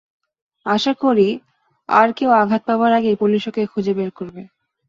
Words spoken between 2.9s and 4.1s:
আগেই পুলিশ ওকে খুঁজে বের